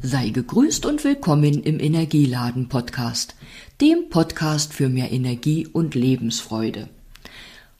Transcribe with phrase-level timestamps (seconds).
[0.00, 3.34] Sei gegrüßt und willkommen im Energieladen Podcast,
[3.80, 6.88] dem Podcast für mehr Energie und Lebensfreude.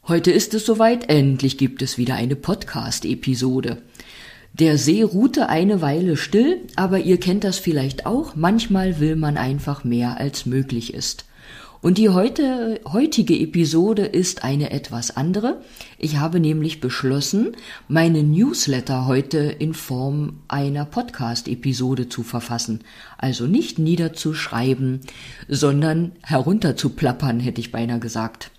[0.08, 3.82] Heute ist es soweit, endlich gibt es wieder eine Podcast-Episode.
[4.52, 9.36] Der See ruhte eine Weile still, aber ihr kennt das vielleicht auch, manchmal will man
[9.36, 11.24] einfach mehr als möglich ist.
[11.80, 15.60] Und die heute, heutige Episode ist eine etwas andere.
[15.96, 22.80] Ich habe nämlich beschlossen, meine Newsletter heute in Form einer Podcast-Episode zu verfassen.
[23.16, 25.00] Also nicht niederzuschreiben,
[25.46, 28.50] sondern herunterzuplappern, hätte ich beinahe gesagt.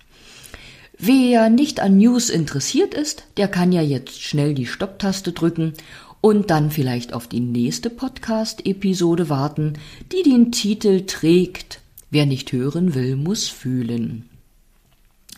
[0.98, 5.74] Wer nicht an News interessiert ist, der kann ja jetzt schnell die Stopptaste drücken
[6.22, 9.74] und dann vielleicht auf die nächste Podcast-Episode warten,
[10.10, 14.28] die den Titel trägt Wer nicht hören will, muss fühlen.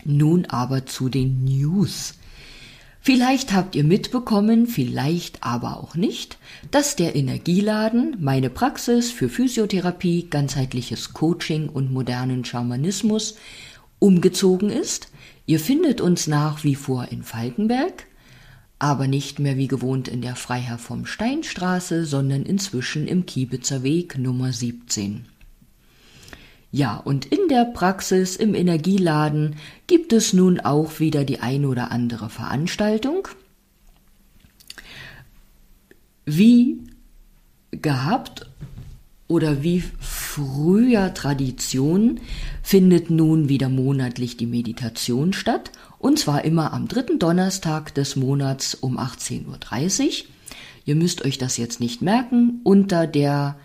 [0.05, 2.15] Nun aber zu den News.
[2.99, 6.37] Vielleicht habt ihr mitbekommen, vielleicht aber auch nicht,
[6.71, 13.35] dass der Energieladen, meine Praxis für Physiotherapie, ganzheitliches Coaching und modernen Schamanismus,
[13.99, 15.09] umgezogen ist.
[15.45, 18.05] Ihr findet uns nach wie vor in Falkenberg,
[18.79, 24.17] aber nicht mehr wie gewohnt in der Freiherr vom Steinstraße, sondern inzwischen im Kiebitzer Weg
[24.17, 25.25] Nummer 17.
[26.75, 31.91] Ja, und in der Praxis im Energieladen gibt es nun auch wieder die ein oder
[31.91, 33.27] andere Veranstaltung.
[36.25, 36.79] Wie
[37.69, 38.47] gehabt
[39.27, 42.19] oder wie früher Tradition
[42.63, 48.73] findet nun wieder monatlich die Meditation statt, und zwar immer am dritten Donnerstag des Monats
[48.73, 50.11] um 18.30 Uhr.
[50.85, 53.57] Ihr müsst euch das jetzt nicht merken, unter der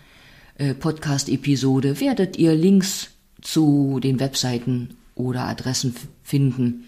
[0.79, 6.85] Podcast-Episode werdet ihr Links zu den Webseiten oder Adressen finden,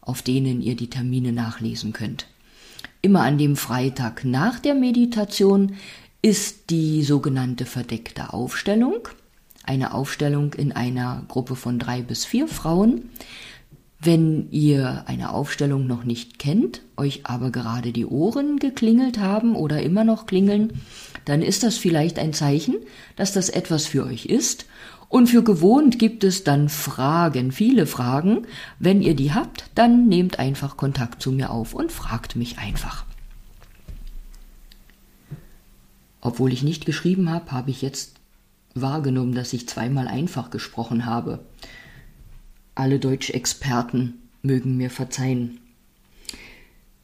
[0.00, 2.26] auf denen ihr die Termine nachlesen könnt.
[3.02, 5.74] Immer an dem Freitag nach der Meditation
[6.22, 9.08] ist die sogenannte verdeckte Aufstellung,
[9.64, 13.10] eine Aufstellung in einer Gruppe von drei bis vier Frauen.
[14.02, 19.82] Wenn ihr eine Aufstellung noch nicht kennt, euch aber gerade die Ohren geklingelt haben oder
[19.82, 20.80] immer noch klingeln,
[21.26, 22.76] dann ist das vielleicht ein Zeichen,
[23.16, 24.64] dass das etwas für euch ist.
[25.10, 28.46] Und für gewohnt gibt es dann Fragen, viele Fragen.
[28.78, 33.04] Wenn ihr die habt, dann nehmt einfach Kontakt zu mir auf und fragt mich einfach.
[36.22, 38.14] Obwohl ich nicht geschrieben habe, habe ich jetzt
[38.74, 41.40] wahrgenommen, dass ich zweimal einfach gesprochen habe.
[42.80, 45.60] Alle Deutschexperten mögen mir verzeihen.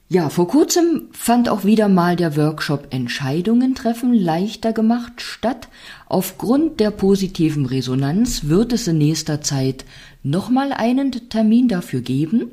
[0.08, 5.68] Ja, vor kurzem fand auch wieder mal der Workshop Entscheidungen treffen leichter gemacht statt.
[6.08, 9.84] Aufgrund der positiven Resonanz wird es in nächster Zeit
[10.22, 12.52] nochmal einen Termin dafür geben.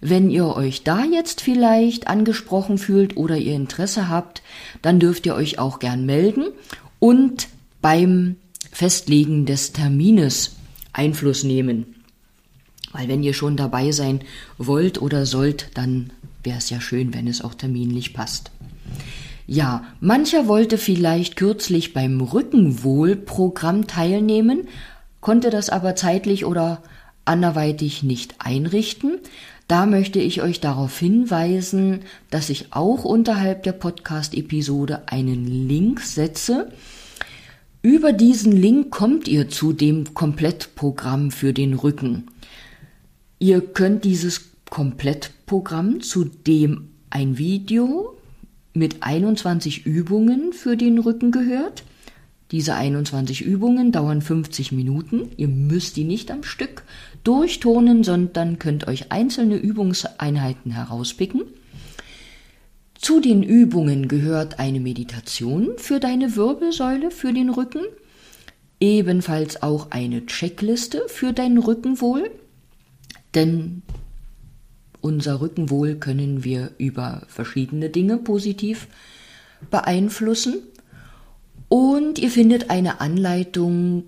[0.00, 4.42] Wenn ihr euch da jetzt vielleicht angesprochen fühlt oder ihr Interesse habt,
[4.80, 6.46] dann dürft ihr euch auch gern melden
[7.00, 7.48] und
[7.82, 8.36] beim
[8.70, 10.56] Festlegen des Termines
[10.94, 12.01] Einfluss nehmen.
[12.92, 14.20] Weil wenn ihr schon dabei sein
[14.58, 16.10] wollt oder sollt, dann
[16.42, 18.50] wäre es ja schön, wenn es auch terminlich passt.
[19.46, 24.68] Ja, mancher wollte vielleicht kürzlich beim Rückenwohlprogramm teilnehmen,
[25.20, 26.82] konnte das aber zeitlich oder
[27.24, 29.18] anderweitig nicht einrichten.
[29.68, 32.00] Da möchte ich euch darauf hinweisen,
[32.30, 36.72] dass ich auch unterhalb der Podcast-Episode einen Link setze.
[37.80, 42.26] Über diesen Link kommt ihr zu dem Komplettprogramm für den Rücken.
[43.42, 48.16] Ihr könnt dieses Komplettprogramm, zu dem ein Video
[48.72, 51.82] mit 21 Übungen für den Rücken gehört.
[52.52, 55.32] Diese 21 Übungen dauern 50 Minuten.
[55.36, 56.84] Ihr müsst die nicht am Stück
[57.24, 61.42] durchturnen, sondern könnt euch einzelne Übungseinheiten herauspicken.
[62.94, 67.82] Zu den Übungen gehört eine Meditation für deine Wirbelsäule, für den Rücken,
[68.78, 72.30] ebenfalls auch eine Checkliste für dein Rückenwohl,
[73.34, 73.82] denn
[75.00, 78.86] unser Rückenwohl können wir über verschiedene Dinge positiv
[79.70, 80.62] beeinflussen.
[81.68, 84.04] Und ihr findet eine Anleitung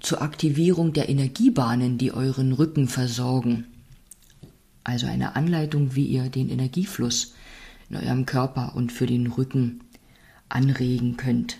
[0.00, 3.66] zur Aktivierung der Energiebahnen, die euren Rücken versorgen.
[4.82, 7.34] Also eine Anleitung, wie ihr den Energiefluss
[7.88, 9.80] in eurem Körper und für den Rücken
[10.48, 11.58] anregen könnt.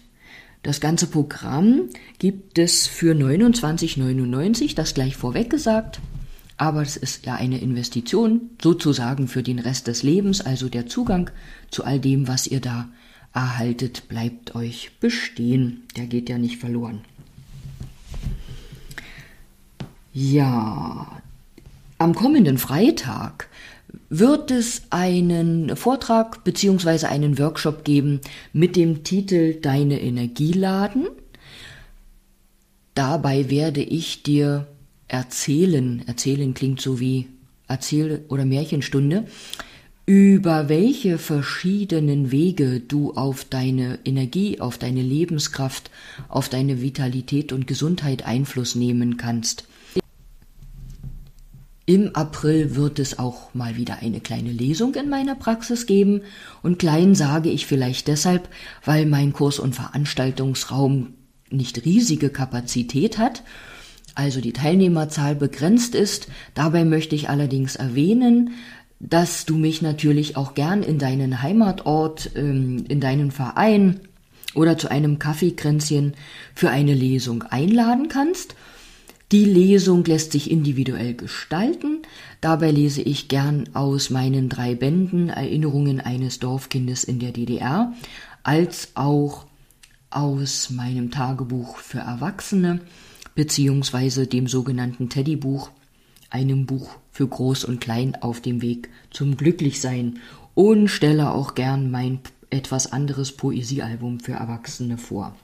[0.62, 6.00] Das ganze Programm gibt es für 29,99, das gleich vorweg gesagt.
[6.56, 11.30] Aber es ist ja eine Investition sozusagen für den Rest des Lebens, also der Zugang
[11.70, 12.88] zu all dem, was ihr da
[13.32, 15.82] erhaltet, bleibt euch bestehen.
[15.96, 17.00] Der geht ja nicht verloren.
[20.12, 21.20] Ja,
[21.98, 23.48] am kommenden Freitag
[24.08, 28.20] wird es einen Vortrag beziehungsweise einen Workshop geben
[28.52, 31.08] mit dem Titel Deine Energie laden.
[32.94, 34.68] Dabei werde ich dir
[35.14, 37.28] erzählen, erzählen klingt so wie
[37.68, 39.26] Erzähl- oder Märchenstunde,
[40.06, 45.90] über welche verschiedenen Wege du auf deine Energie, auf deine Lebenskraft,
[46.28, 49.66] auf deine Vitalität und Gesundheit Einfluss nehmen kannst.
[51.86, 56.22] Im April wird es auch mal wieder eine kleine Lesung in meiner Praxis geben.
[56.62, 58.48] Und klein sage ich vielleicht deshalb,
[58.84, 61.14] weil mein Kurs- und Veranstaltungsraum
[61.50, 63.42] nicht riesige Kapazität hat,
[64.14, 66.28] also die Teilnehmerzahl begrenzt ist.
[66.54, 68.50] Dabei möchte ich allerdings erwähnen,
[69.00, 74.00] dass du mich natürlich auch gern in deinen Heimatort, ähm, in deinen Verein
[74.54, 76.14] oder zu einem Kaffeekränzchen
[76.54, 78.54] für eine Lesung einladen kannst.
[79.32, 82.02] Die Lesung lässt sich individuell gestalten.
[82.40, 87.92] Dabei lese ich gern aus meinen drei Bänden Erinnerungen eines Dorfkindes in der DDR,
[88.42, 89.46] als auch
[90.10, 92.80] aus meinem Tagebuch für Erwachsene,
[93.34, 95.70] beziehungsweise dem sogenannten Teddybuch,
[96.30, 100.18] einem Buch für Groß und Klein auf dem Weg zum Glücklichsein
[100.54, 102.20] und stelle auch gern mein
[102.50, 105.34] etwas anderes Poesiealbum für Erwachsene vor.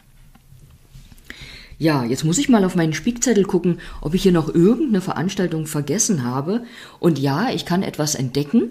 [1.79, 5.67] Ja, jetzt muss ich mal auf meinen Spickzettel gucken, ob ich hier noch irgendeine Veranstaltung
[5.67, 6.65] vergessen habe.
[6.99, 8.71] Und ja, ich kann etwas entdecken.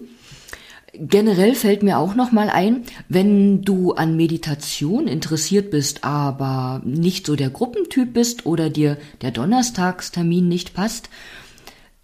[0.94, 7.26] Generell fällt mir auch noch mal ein, wenn du an Meditation interessiert bist, aber nicht
[7.26, 11.10] so der Gruppentyp bist oder dir der Donnerstagstermin nicht passt,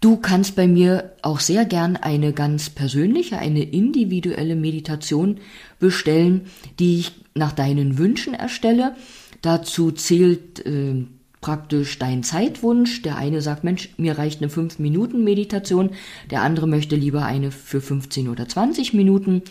[0.00, 5.38] du kannst bei mir auch sehr gern eine ganz persönliche, eine individuelle Meditation
[5.80, 6.42] bestellen,
[6.78, 8.94] die ich nach deinen Wünschen erstelle.
[9.42, 11.06] Dazu zählt äh,
[11.46, 13.02] praktisch dein Zeitwunsch.
[13.02, 15.90] Der eine sagt, Mensch, mir reicht eine 5-Minuten-Meditation,
[16.28, 19.42] der andere möchte lieber eine für 15 oder 20 Minuten.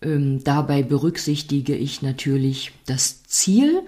[0.00, 3.82] Ähm, dabei berücksichtige ich natürlich das Ziel,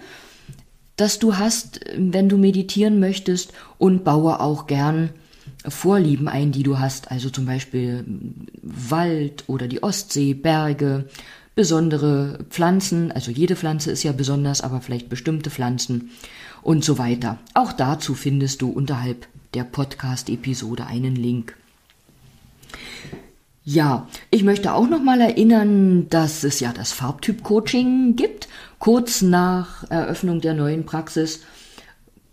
[0.97, 5.09] das du hast, wenn du meditieren möchtest und baue auch gern
[5.67, 8.05] Vorlieben ein, die du hast, also zum Beispiel
[8.61, 11.07] Wald oder die Ostsee, Berge,
[11.61, 16.09] besondere Pflanzen, also jede Pflanze ist ja besonders, aber vielleicht bestimmte Pflanzen
[16.63, 17.37] und so weiter.
[17.53, 21.55] Auch dazu findest du unterhalb der Podcast-Episode einen Link.
[23.63, 28.47] Ja, ich möchte auch noch mal erinnern, dass es ja das Farbtyp-Coaching gibt.
[28.79, 31.41] Kurz nach Eröffnung der neuen Praxis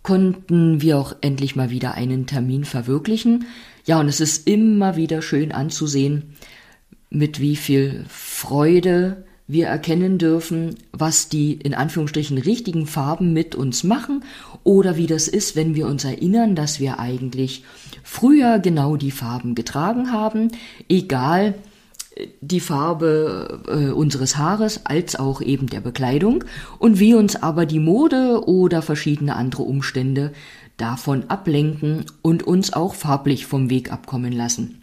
[0.02, 3.44] konnten wir auch endlich mal wieder einen Termin verwirklichen.
[3.84, 6.34] Ja, und es ist immer wieder schön anzusehen,
[7.10, 13.82] mit wie viel Freude wir erkennen dürfen, was die in Anführungsstrichen richtigen Farben mit uns
[13.82, 14.22] machen
[14.62, 17.64] oder wie das ist, wenn wir uns erinnern, dass wir eigentlich
[18.04, 20.50] früher genau die Farben getragen haben,
[20.90, 21.54] egal
[22.14, 26.44] äh, die Farbe äh, unseres Haares als auch eben der Bekleidung
[26.78, 30.32] und wie uns aber die Mode oder verschiedene andere Umstände
[30.76, 34.82] davon ablenken und uns auch farblich vom Weg abkommen lassen.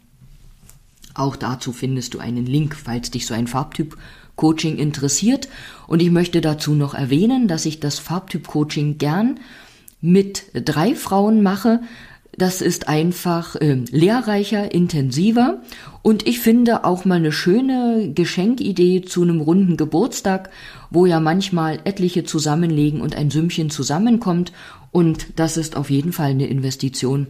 [1.16, 3.98] Auch dazu findest du einen Link, falls dich so ein Farbtyp
[4.36, 5.48] Coaching interessiert.
[5.88, 9.40] Und ich möchte dazu noch erwähnen, dass ich das Farbtyp Coaching gern
[10.02, 11.82] mit drei Frauen mache.
[12.38, 15.62] Das ist einfach äh, lehrreicher, intensiver
[16.02, 20.50] und ich finde auch mal eine schöne Geschenkidee zu einem runden Geburtstag,
[20.90, 24.52] wo ja manchmal etliche zusammenlegen und ein Sümmchen zusammenkommt
[24.92, 27.28] und das ist auf jeden Fall eine Investition,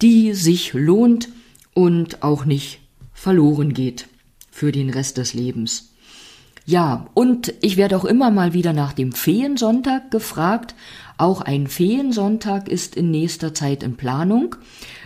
[0.00, 1.30] die sich lohnt
[1.74, 2.83] und auch nicht
[3.24, 4.06] verloren geht
[4.50, 5.94] für den Rest des Lebens.
[6.66, 10.74] Ja, und ich werde auch immer mal wieder nach dem Feensonntag gefragt.
[11.16, 14.56] Auch ein Feensonntag ist in nächster Zeit in Planung.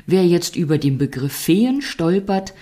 [0.04, 2.54] Wer jetzt über den Begriff Feen stolpert,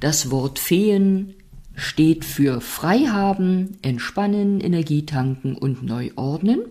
[0.00, 1.34] das Wort Feen
[1.74, 6.62] steht für Freihaben, Entspannen, Energietanken und Neuordnen.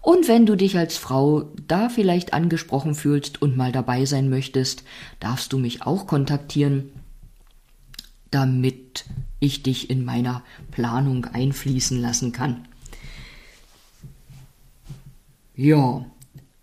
[0.00, 4.84] Und wenn du dich als Frau da vielleicht angesprochen fühlst und mal dabei sein möchtest,
[5.18, 6.92] darfst du mich auch kontaktieren
[8.32, 9.04] damit
[9.38, 12.66] ich dich in meiner Planung einfließen lassen kann.
[15.54, 16.04] Ja,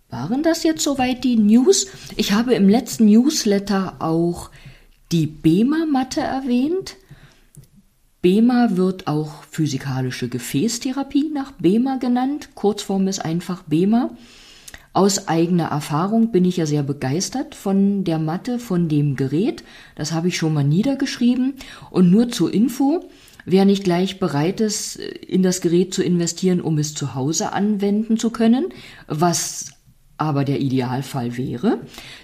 [0.09, 1.87] waren das jetzt soweit die News?
[2.15, 4.49] Ich habe im letzten Newsletter auch
[5.11, 6.97] die BEMA-Matte erwähnt.
[8.21, 12.49] BEMA wird auch physikalische Gefäßtherapie nach BEMA genannt.
[12.55, 14.17] Kurzform ist einfach BEMA.
[14.91, 19.63] Aus eigener Erfahrung bin ich ja sehr begeistert von der Matte, von dem Gerät.
[19.95, 21.55] Das habe ich schon mal niedergeschrieben.
[21.91, 23.05] Und nur zur Info,
[23.45, 28.17] wer nicht gleich bereit ist, in das Gerät zu investieren, um es zu Hause anwenden
[28.17, 28.69] zu können,
[29.07, 29.71] was
[30.17, 31.79] aber der Idealfall wäre,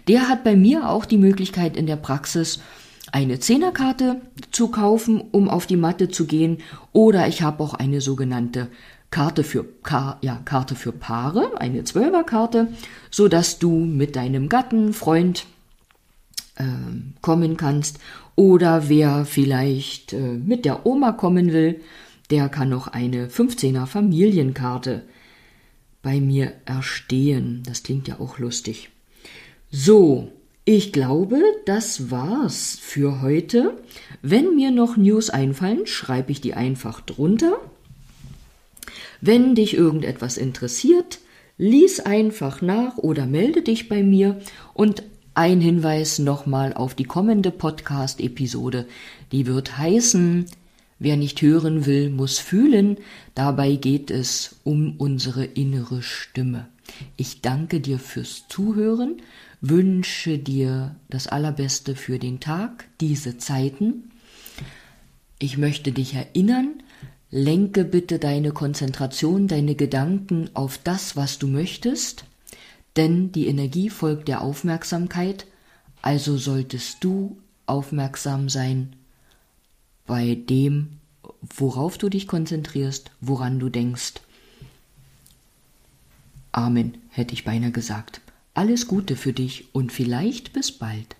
[0.07, 2.59] der hat bei mir auch die Möglichkeit in der Praxis
[3.15, 4.19] eine Zehnerkarte
[4.51, 6.57] zu kaufen, um auf die Matte zu gehen,
[6.91, 8.67] oder ich habe auch eine sogenannte
[9.09, 9.65] Karte für,
[10.21, 12.67] ja, Karte für Paare, eine Zwölferkarte,
[13.09, 15.45] so dass du mit deinem Gatten, Freund
[16.57, 16.65] äh,
[17.21, 17.99] kommen kannst.
[18.35, 21.79] Oder wer vielleicht äh, mit der Oma kommen will,
[22.31, 25.03] der kann noch eine 15er Familienkarte
[26.01, 27.63] bei mir erstehen.
[27.65, 28.89] Das klingt ja auch lustig.
[29.71, 30.33] So,
[30.65, 33.77] ich glaube, das war's für heute.
[34.23, 37.53] Wenn mir noch News einfallen, schreibe ich die einfach drunter.
[39.21, 41.19] Wenn dich irgendetwas interessiert,
[41.59, 44.41] lies einfach nach oder melde dich bei mir
[44.73, 45.03] und
[45.35, 48.87] ein Hinweis nochmal auf die kommende Podcast-Episode.
[49.31, 50.45] Die wird heißen,
[50.97, 52.97] wer nicht hören will, muss fühlen.
[53.35, 56.67] Dabei geht es um unsere innere Stimme.
[57.17, 59.21] Ich danke dir fürs Zuhören,
[59.69, 64.11] wünsche dir das Allerbeste für den Tag, diese Zeiten.
[65.39, 66.83] Ich möchte dich erinnern,
[67.31, 72.25] lenke bitte deine Konzentration, deine Gedanken auf das, was du möchtest
[72.95, 75.45] denn die Energie folgt der Aufmerksamkeit,
[76.01, 78.95] also solltest du aufmerksam sein
[80.05, 80.99] bei dem,
[81.41, 84.13] worauf du dich konzentrierst, woran du denkst.
[86.51, 88.21] Amen, hätte ich beinahe gesagt.
[88.57, 91.17] Alles Gute für dich und vielleicht bis bald.